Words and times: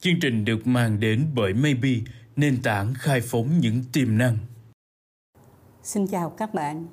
Chương 0.00 0.20
trình 0.20 0.44
được 0.44 0.66
mang 0.66 1.00
đến 1.00 1.26
bởi 1.34 1.54
Maybe, 1.54 1.90
nền 2.36 2.62
tảng 2.62 2.94
khai 2.94 3.20
phóng 3.20 3.46
những 3.60 3.82
tiềm 3.92 4.18
năng. 4.18 4.36
Xin 5.82 6.06
chào 6.06 6.30
các 6.30 6.54
bạn. 6.54 6.86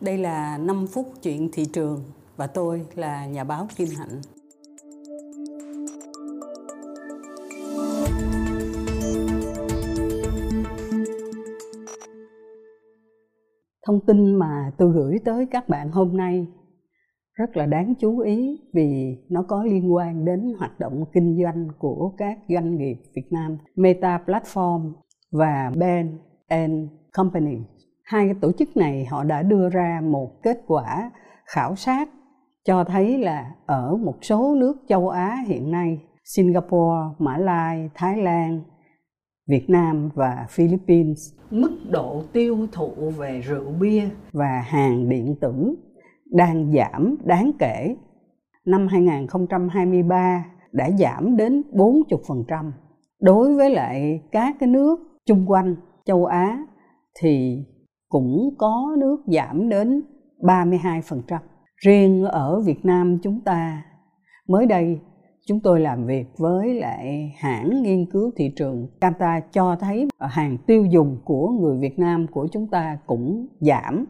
Đây 0.00 0.18
là 0.18 0.58
5 0.58 0.86
phút 0.86 1.12
chuyện 1.22 1.48
thị 1.52 1.64
trường 1.72 2.04
và 2.36 2.46
tôi 2.46 2.86
là 2.94 3.26
nhà 3.26 3.44
báo 3.44 3.68
Kim 3.76 3.88
Hạnh. 3.98 4.20
Thông 13.86 14.06
tin 14.06 14.34
mà 14.34 14.70
tôi 14.78 14.92
gửi 14.92 15.18
tới 15.24 15.46
các 15.50 15.68
bạn 15.68 15.90
hôm 15.90 16.16
nay 16.16 16.46
rất 17.34 17.56
là 17.56 17.66
đáng 17.66 17.94
chú 18.00 18.18
ý 18.18 18.60
vì 18.72 19.16
nó 19.28 19.42
có 19.42 19.64
liên 19.64 19.94
quan 19.94 20.24
đến 20.24 20.52
hoạt 20.58 20.80
động 20.80 21.04
kinh 21.12 21.42
doanh 21.42 21.68
của 21.78 22.14
các 22.18 22.38
doanh 22.48 22.76
nghiệp 22.76 22.96
Việt 23.16 23.26
Nam, 23.30 23.58
Meta 23.76 24.20
Platform 24.26 24.92
và 25.32 25.72
Ben 25.76 26.18
and 26.48 26.88
Company. 27.12 27.56
Hai 28.04 28.26
cái 28.26 28.34
tổ 28.40 28.52
chức 28.52 28.76
này 28.76 29.04
họ 29.04 29.24
đã 29.24 29.42
đưa 29.42 29.68
ra 29.68 30.00
một 30.04 30.42
kết 30.42 30.60
quả 30.66 31.10
khảo 31.46 31.76
sát 31.76 32.08
cho 32.64 32.84
thấy 32.84 33.18
là 33.18 33.54
ở 33.66 33.96
một 33.96 34.16
số 34.22 34.54
nước 34.54 34.76
châu 34.88 35.08
Á 35.08 35.36
hiện 35.46 35.70
nay, 35.70 36.00
Singapore, 36.24 37.14
Mã 37.18 37.38
Lai, 37.38 37.90
Thái 37.94 38.16
Lan, 38.16 38.62
Việt 39.48 39.70
Nam 39.70 40.10
và 40.14 40.46
Philippines, 40.50 41.18
mức 41.50 41.72
độ 41.90 42.22
tiêu 42.32 42.66
thụ 42.72 43.10
về 43.18 43.40
rượu 43.40 43.72
bia 43.80 44.08
và 44.32 44.64
hàng 44.66 45.08
điện 45.08 45.34
tử 45.40 45.76
đang 46.32 46.72
giảm 46.72 47.16
đáng 47.24 47.52
kể. 47.58 47.96
Năm 48.66 48.86
2023 48.86 50.44
đã 50.72 50.90
giảm 50.90 51.36
đến 51.36 51.62
40%. 51.72 52.72
Đối 53.20 53.54
với 53.54 53.70
lại 53.70 54.22
các 54.32 54.56
cái 54.60 54.68
nước 54.68 54.98
chung 55.26 55.50
quanh 55.50 55.76
châu 56.04 56.24
Á 56.24 56.64
thì 57.20 57.64
cũng 58.08 58.54
có 58.58 58.96
nước 58.98 59.22
giảm 59.26 59.68
đến 59.68 60.02
32%. 60.40 61.38
Riêng 61.76 62.24
ở 62.24 62.60
Việt 62.60 62.84
Nam 62.84 63.18
chúng 63.22 63.40
ta, 63.40 63.82
mới 64.48 64.66
đây 64.66 65.00
chúng 65.46 65.60
tôi 65.60 65.80
làm 65.80 66.06
việc 66.06 66.26
với 66.38 66.74
lại 66.74 67.32
hãng 67.38 67.82
nghiên 67.82 68.10
cứu 68.10 68.30
thị 68.36 68.52
trường 68.56 68.88
Canta 69.00 69.40
cho 69.52 69.76
thấy 69.80 70.08
hàng 70.18 70.58
tiêu 70.66 70.84
dùng 70.84 71.18
của 71.24 71.48
người 71.48 71.78
Việt 71.78 71.98
Nam 71.98 72.26
của 72.32 72.48
chúng 72.52 72.66
ta 72.66 72.98
cũng 73.06 73.46
giảm 73.60 74.04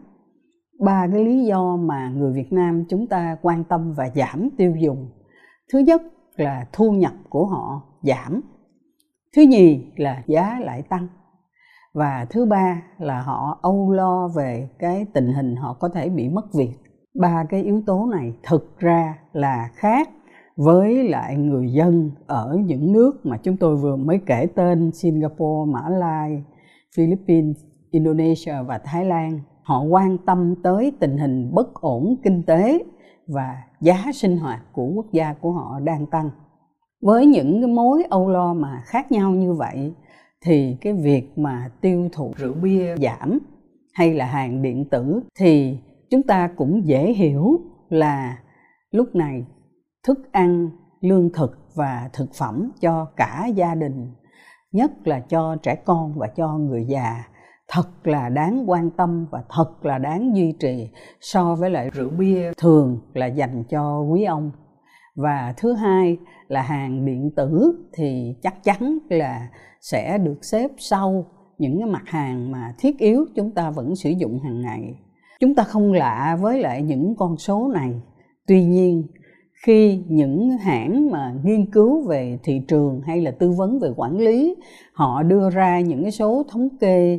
ba 0.81 1.07
cái 1.13 1.25
lý 1.25 1.45
do 1.45 1.75
mà 1.75 2.09
người 2.09 2.33
Việt 2.33 2.53
Nam 2.53 2.85
chúng 2.89 3.07
ta 3.07 3.37
quan 3.41 3.63
tâm 3.63 3.93
và 3.93 4.09
giảm 4.15 4.49
tiêu 4.57 4.75
dùng. 4.79 5.09
Thứ 5.73 5.79
nhất 5.79 6.01
là 6.35 6.67
thu 6.73 6.91
nhập 6.91 7.13
của 7.29 7.45
họ 7.45 7.81
giảm. 8.01 8.41
Thứ 9.35 9.41
nhì 9.41 9.85
là 9.95 10.23
giá 10.27 10.59
lại 10.59 10.81
tăng. 10.81 11.07
Và 11.93 12.25
thứ 12.29 12.45
ba 12.45 12.81
là 12.97 13.21
họ 13.21 13.59
âu 13.61 13.91
lo 13.91 14.27
về 14.27 14.69
cái 14.79 15.05
tình 15.13 15.33
hình 15.33 15.55
họ 15.55 15.73
có 15.73 15.89
thể 15.89 16.09
bị 16.09 16.29
mất 16.29 16.53
việc. 16.53 16.73
Ba 17.19 17.45
cái 17.49 17.63
yếu 17.63 17.81
tố 17.85 18.05
này 18.11 18.33
thực 18.43 18.79
ra 18.79 19.17
là 19.33 19.69
khác 19.73 20.09
với 20.55 21.09
lại 21.09 21.37
người 21.37 21.71
dân 21.73 22.11
ở 22.27 22.57
những 22.65 22.91
nước 22.91 23.25
mà 23.25 23.37
chúng 23.37 23.57
tôi 23.57 23.77
vừa 23.77 23.95
mới 23.95 24.19
kể 24.25 24.47
tên 24.55 24.91
Singapore, 24.91 25.71
Mã 25.71 25.89
Lai, 25.89 26.43
Philippines, 26.95 27.57
Indonesia 27.91 28.55
và 28.67 28.77
Thái 28.85 29.05
Lan 29.05 29.39
họ 29.71 29.81
quan 29.81 30.17
tâm 30.17 30.55
tới 30.63 30.91
tình 30.99 31.17
hình 31.17 31.51
bất 31.53 31.73
ổn 31.73 32.15
kinh 32.23 32.43
tế 32.43 32.83
và 33.27 33.63
giá 33.81 34.05
sinh 34.13 34.37
hoạt 34.37 34.61
của 34.73 34.85
quốc 34.85 35.05
gia 35.11 35.33
của 35.33 35.51
họ 35.51 35.79
đang 35.79 36.05
tăng. 36.05 36.29
Với 37.01 37.25
những 37.25 37.61
cái 37.61 37.71
mối 37.71 38.03
âu 38.09 38.29
lo 38.29 38.53
mà 38.53 38.81
khác 38.85 39.11
nhau 39.11 39.31
như 39.31 39.53
vậy, 39.53 39.93
thì 40.45 40.77
cái 40.81 40.93
việc 40.93 41.37
mà 41.37 41.69
tiêu 41.81 42.09
thụ 42.11 42.31
rượu 42.35 42.53
bia 42.53 42.95
giảm 42.97 43.39
hay 43.93 44.13
là 44.13 44.25
hàng 44.25 44.61
điện 44.61 44.85
tử 44.89 45.19
thì 45.39 45.77
chúng 46.09 46.23
ta 46.23 46.49
cũng 46.55 46.85
dễ 46.85 47.13
hiểu 47.13 47.61
là 47.89 48.37
lúc 48.91 49.15
này 49.15 49.45
thức 50.07 50.31
ăn 50.31 50.69
lương 51.01 51.29
thực 51.33 51.59
và 51.75 52.09
thực 52.13 52.33
phẩm 52.33 52.71
cho 52.81 53.05
cả 53.15 53.47
gia 53.55 53.75
đình, 53.75 54.07
nhất 54.71 54.91
là 55.07 55.19
cho 55.19 55.55
trẻ 55.63 55.75
con 55.75 56.13
và 56.15 56.27
cho 56.27 56.57
người 56.57 56.85
già 56.85 57.23
thật 57.71 58.07
là 58.07 58.29
đáng 58.29 58.69
quan 58.69 58.89
tâm 58.89 59.25
và 59.31 59.43
thật 59.49 59.85
là 59.85 59.97
đáng 59.97 60.35
duy 60.35 60.53
trì 60.59 60.89
so 61.21 61.55
với 61.55 61.69
lại 61.69 61.89
rượu 61.89 62.09
bia 62.09 62.51
thường 62.57 62.99
là 63.13 63.25
dành 63.25 63.63
cho 63.69 63.99
quý 64.01 64.23
ông. 64.23 64.51
Và 65.15 65.53
thứ 65.57 65.73
hai 65.73 66.17
là 66.47 66.61
hàng 66.61 67.05
điện 67.05 67.31
tử 67.35 67.73
thì 67.93 68.35
chắc 68.43 68.63
chắn 68.63 68.97
là 69.09 69.47
sẽ 69.81 70.17
được 70.17 70.37
xếp 70.41 70.71
sau 70.77 71.25
những 71.57 71.79
cái 71.79 71.89
mặt 71.89 72.03
hàng 72.05 72.51
mà 72.51 72.73
thiết 72.79 72.99
yếu 72.99 73.25
chúng 73.35 73.51
ta 73.51 73.71
vẫn 73.71 73.95
sử 73.95 74.09
dụng 74.09 74.39
hàng 74.43 74.61
ngày. 74.61 74.95
Chúng 75.39 75.55
ta 75.55 75.63
không 75.63 75.93
lạ 75.93 76.37
với 76.41 76.59
lại 76.59 76.81
những 76.81 77.15
con 77.17 77.37
số 77.37 77.71
này. 77.73 78.01
Tuy 78.47 78.63
nhiên, 78.63 79.03
khi 79.65 80.03
những 80.07 80.49
hãng 80.49 81.11
mà 81.11 81.33
nghiên 81.43 81.71
cứu 81.71 82.07
về 82.07 82.39
thị 82.43 82.61
trường 82.67 83.01
hay 83.01 83.21
là 83.21 83.31
tư 83.31 83.51
vấn 83.51 83.79
về 83.79 83.89
quản 83.95 84.17
lý, 84.17 84.55
họ 84.93 85.23
đưa 85.23 85.49
ra 85.49 85.79
những 85.79 86.01
cái 86.01 86.11
số 86.11 86.43
thống 86.51 86.69
kê 86.79 87.17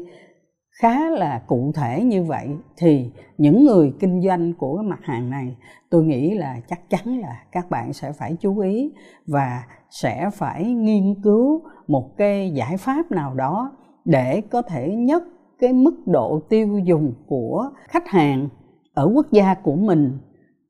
khá 0.83 1.11
là 1.11 1.43
cụ 1.47 1.73
thể 1.75 2.05
như 2.05 2.25
vậy 2.25 2.49
thì 2.77 3.11
những 3.39 3.65
người 3.65 3.93
kinh 4.01 4.23
doanh 4.23 4.53
của 4.53 4.77
cái 4.77 4.85
mặt 4.85 4.99
hàng 5.03 5.31
này, 5.31 5.57
tôi 5.91 6.05
nghĩ 6.05 6.35
là 6.35 6.61
chắc 6.69 6.91
chắn 6.91 7.19
là 7.19 7.43
các 7.53 7.71
bạn 7.71 7.93
sẽ 7.93 8.13
phải 8.13 8.37
chú 8.41 8.59
ý 8.59 8.93
và 9.27 9.63
sẽ 9.91 10.31
phải 10.35 10.65
nghiên 10.65 11.23
cứu 11.23 11.63
một 11.87 12.17
cái 12.17 12.51
giải 12.51 12.77
pháp 12.77 13.11
nào 13.11 13.35
đó 13.35 13.73
để 14.05 14.41
có 14.41 14.63
thể 14.63 14.95
nhất 14.95 15.23
cái 15.59 15.73
mức 15.73 15.95
độ 16.07 16.41
tiêu 16.49 16.79
dùng 16.79 17.13
của 17.27 17.71
khách 17.89 18.09
hàng 18.09 18.49
ở 18.95 19.11
quốc 19.15 19.27
gia 19.31 19.55
của 19.55 19.77
mình 19.77 20.19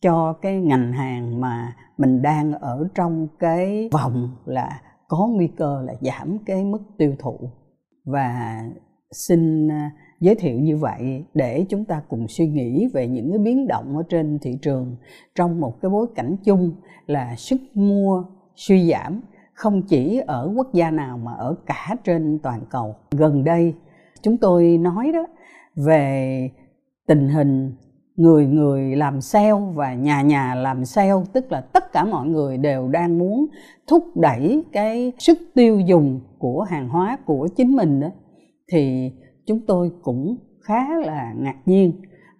cho 0.02 0.32
cái 0.32 0.60
ngành 0.60 0.92
hàng 0.92 1.40
mà 1.40 1.76
mình 1.98 2.22
đang 2.22 2.52
ở 2.52 2.88
trong 2.94 3.28
cái 3.38 3.88
vòng 3.92 4.30
là 4.44 4.80
có 5.08 5.26
nguy 5.26 5.46
cơ 5.46 5.82
là 5.86 5.94
giảm 6.00 6.38
cái 6.46 6.64
mức 6.64 6.82
tiêu 6.98 7.14
thụ. 7.18 7.38
Và 8.04 8.62
xin 9.12 9.68
à, 9.68 9.90
giới 10.20 10.34
thiệu 10.34 10.60
như 10.60 10.76
vậy 10.76 11.24
để 11.34 11.64
chúng 11.68 11.84
ta 11.84 12.02
cùng 12.08 12.28
suy 12.28 12.46
nghĩ 12.46 12.88
về 12.92 13.08
những 13.08 13.30
cái 13.30 13.38
biến 13.38 13.66
động 13.66 13.96
ở 13.96 14.02
trên 14.08 14.38
thị 14.38 14.58
trường 14.62 14.96
trong 15.34 15.60
một 15.60 15.80
cái 15.82 15.90
bối 15.90 16.06
cảnh 16.14 16.36
chung 16.44 16.72
là 17.06 17.36
sức 17.36 17.60
mua 17.74 18.24
suy 18.56 18.90
giảm, 18.90 19.20
không 19.54 19.82
chỉ 19.82 20.20
ở 20.26 20.52
quốc 20.56 20.72
gia 20.72 20.90
nào 20.90 21.18
mà 21.18 21.32
ở 21.32 21.54
cả 21.66 21.96
trên 22.04 22.38
toàn 22.42 22.60
cầu. 22.70 22.94
Gần 23.10 23.44
đây, 23.44 23.74
chúng 24.22 24.36
tôi 24.36 24.78
nói 24.78 25.12
đó, 25.12 25.26
về 25.76 26.50
tình 27.06 27.28
hình 27.28 27.72
người 28.16 28.46
người 28.46 28.96
làm 28.96 29.20
sale 29.20 29.52
và 29.74 29.94
nhà 29.94 30.22
nhà 30.22 30.54
làm 30.54 30.84
sale, 30.84 31.12
tức 31.32 31.52
là 31.52 31.60
tất 31.60 31.92
cả 31.92 32.04
mọi 32.04 32.26
người 32.26 32.58
đều 32.58 32.88
đang 32.88 33.18
muốn 33.18 33.46
thúc 33.86 34.04
đẩy 34.16 34.64
cái 34.72 35.12
sức 35.18 35.38
tiêu 35.54 35.80
dùng 35.80 36.20
của 36.38 36.62
hàng 36.62 36.88
hóa 36.88 37.18
của 37.26 37.48
chính 37.56 37.76
mình 37.76 38.00
đó 38.00 38.08
thì 38.68 39.12
chúng 39.46 39.60
tôi 39.66 39.90
cũng 40.02 40.36
khá 40.60 40.98
là 41.04 41.34
ngạc 41.36 41.56
nhiên 41.66 41.92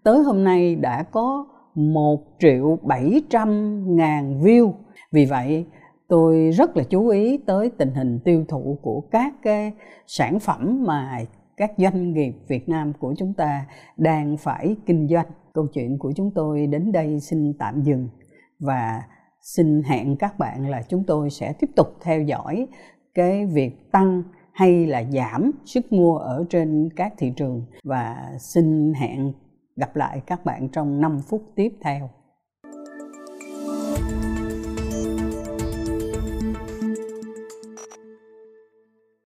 tới 0.02 0.22
hôm 0.22 0.44
nay 0.44 0.76
đã 0.76 1.02
có 1.02 1.46
một 1.74 2.24
triệu 2.38 2.78
bảy 2.82 3.22
trăm 3.30 3.80
ngàn 3.96 4.40
view 4.42 4.72
vì 5.12 5.24
vậy, 5.24 5.66
tôi 6.08 6.50
rất 6.50 6.76
là 6.76 6.84
chú 6.84 7.08
ý 7.08 7.38
tới 7.46 7.70
tình 7.78 7.94
hình 7.94 8.18
tiêu 8.24 8.44
thụ 8.48 8.78
của 8.82 9.00
các 9.00 9.34
cái 9.42 9.72
sản 10.06 10.40
phẩm 10.40 10.84
mà 10.86 11.18
các 11.56 11.72
doanh 11.76 12.12
nghiệp 12.12 12.34
Việt 12.48 12.68
Nam 12.68 12.92
của 12.98 13.14
chúng 13.18 13.34
ta 13.34 13.66
đang 13.96 14.36
phải 14.36 14.76
kinh 14.86 15.08
doanh. 15.08 15.26
Câu 15.54 15.66
chuyện 15.72 15.98
của 15.98 16.12
chúng 16.16 16.30
tôi 16.34 16.66
đến 16.66 16.92
đây 16.92 17.20
xin 17.20 17.52
tạm 17.58 17.82
dừng 17.82 18.08
và 18.60 19.02
xin 19.40 19.82
hẹn 19.82 20.16
các 20.16 20.38
bạn 20.38 20.68
là 20.68 20.82
chúng 20.88 21.04
tôi 21.06 21.30
sẽ 21.30 21.52
tiếp 21.52 21.70
tục 21.76 21.86
theo 22.02 22.22
dõi 22.22 22.66
cái 23.14 23.46
việc 23.46 23.92
tăng 23.92 24.22
hay 24.52 24.86
là 24.86 25.04
giảm 25.04 25.50
sức 25.64 25.92
mua 25.92 26.16
ở 26.16 26.44
trên 26.50 26.88
các 26.96 27.14
thị 27.18 27.32
trường? 27.36 27.62
Và 27.84 28.32
xin 28.38 28.94
hẹn 28.94 29.32
gặp 29.76 29.96
lại 29.96 30.22
các 30.26 30.44
bạn 30.44 30.68
trong 30.68 31.00
5 31.00 31.20
phút 31.20 31.42
tiếp 31.54 31.72
theo. 31.80 32.10